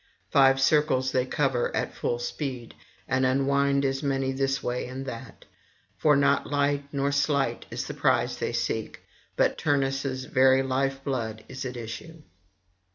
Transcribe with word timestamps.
Five 0.31 0.59
circles 0.59 1.11
they 1.11 1.27
cover 1.27 1.69
at 1.75 1.93
full 1.93 2.17
speed, 2.17 2.73
and 3.07 3.23
unwind 3.23 3.85
as 3.85 4.01
many 4.01 4.31
this 4.31 4.63
way 4.63 4.87
and 4.87 5.05
that; 5.05 5.45
for 5.95 6.15
not 6.15 6.47
light 6.49 6.85
nor 6.91 7.11
slight 7.11 7.67
is 7.69 7.85
the 7.85 7.93
prize 7.93 8.37
they 8.37 8.51
seek, 8.51 9.01
but 9.35 9.59
Turnus' 9.59 10.23
very 10.25 10.63
lifeblood 10.63 11.43
is 11.47 11.65
at 11.65 11.77
issue. 11.77 12.23